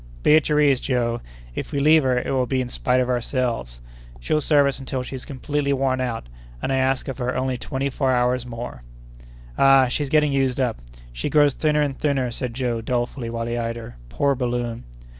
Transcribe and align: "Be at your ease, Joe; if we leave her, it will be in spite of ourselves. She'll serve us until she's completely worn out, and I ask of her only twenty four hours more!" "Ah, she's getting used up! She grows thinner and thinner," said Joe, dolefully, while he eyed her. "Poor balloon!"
"Be 0.23 0.35
at 0.35 0.49
your 0.49 0.59
ease, 0.59 0.81
Joe; 0.81 1.21
if 1.53 1.71
we 1.71 1.77
leave 1.77 2.01
her, 2.01 2.17
it 2.17 2.31
will 2.31 2.47
be 2.47 2.59
in 2.59 2.69
spite 2.69 2.99
of 2.99 3.07
ourselves. 3.07 3.81
She'll 4.19 4.41
serve 4.41 4.65
us 4.65 4.79
until 4.79 5.03
she's 5.03 5.25
completely 5.25 5.73
worn 5.73 6.01
out, 6.01 6.27
and 6.59 6.73
I 6.73 6.77
ask 6.77 7.07
of 7.07 7.19
her 7.19 7.35
only 7.37 7.55
twenty 7.55 7.91
four 7.91 8.11
hours 8.11 8.43
more!" 8.43 8.81
"Ah, 9.59 9.89
she's 9.89 10.09
getting 10.09 10.33
used 10.33 10.59
up! 10.59 10.81
She 11.13 11.29
grows 11.29 11.53
thinner 11.53 11.81
and 11.83 11.95
thinner," 11.95 12.31
said 12.31 12.55
Joe, 12.55 12.81
dolefully, 12.81 13.29
while 13.29 13.45
he 13.45 13.57
eyed 13.59 13.75
her. 13.75 13.97
"Poor 14.09 14.33
balloon!" 14.33 14.85